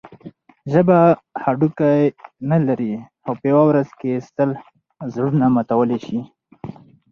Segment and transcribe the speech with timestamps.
[0.71, 0.99] ژبه
[1.43, 1.99] هډوکی
[2.49, 4.49] نه لري؛ خو په یوه ورځ کښي سل
[5.13, 6.19] زړونه ماتولای سي.